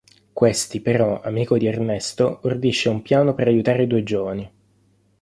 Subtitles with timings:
[0.33, 4.51] Questi però, amico di Ernesto, ordisce un piano per aiutare i due giovani.